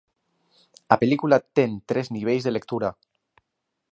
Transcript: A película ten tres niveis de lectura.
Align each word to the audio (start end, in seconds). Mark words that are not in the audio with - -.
A 0.93 0.95
película 1.01 1.43
ten 1.55 1.71
tres 1.89 2.07
niveis 2.15 2.43
de 2.43 2.55
lectura. 2.57 2.89